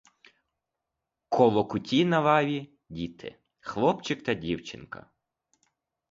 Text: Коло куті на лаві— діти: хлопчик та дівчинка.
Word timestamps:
Коло 1.29 1.65
куті 1.67 2.05
на 2.05 2.19
лаві— 2.19 2.69
діти: 2.89 3.35
хлопчик 3.59 4.23
та 4.23 4.33
дівчинка. 4.33 5.07